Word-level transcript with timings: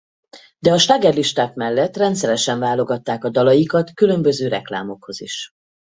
De 0.59 0.71
a 0.71 0.77
slágerlisták 0.77 1.53
mellett 1.55 1.95
rendszeresen 1.97 2.59
válogatták 2.59 3.23
a 3.23 3.29
dalaikat 3.29 3.93
különböző 3.93 4.47
reklámokhoz 4.47 5.19
is. 5.21 5.51